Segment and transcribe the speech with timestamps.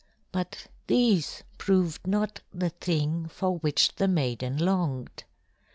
[0.31, 5.25] But these proved not the thing for which the maiden longed.